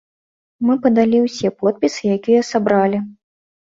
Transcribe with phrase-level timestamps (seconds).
[0.69, 3.09] Мы падалі ўсе подпісы, якая сабралі.